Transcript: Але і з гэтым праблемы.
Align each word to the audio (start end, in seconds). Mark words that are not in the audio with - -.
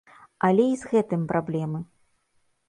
Але 0.47 0.63
і 0.71 0.79
з 0.83 0.89
гэтым 0.93 1.27
праблемы. 1.33 1.79